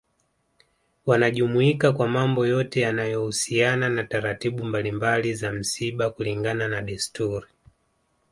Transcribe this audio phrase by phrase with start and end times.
[1.05, 7.47] Wanajumuika kwa mambo yote yanayo husiana na taratibu mbalimbali za msiba kulingana na desturi